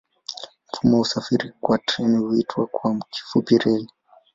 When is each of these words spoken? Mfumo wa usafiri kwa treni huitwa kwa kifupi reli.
Mfumo 0.69 0.95
wa 0.95 1.01
usafiri 1.01 1.51
kwa 1.61 1.77
treni 1.77 2.17
huitwa 2.17 2.67
kwa 2.67 2.97
kifupi 3.11 3.57
reli. 3.57 3.87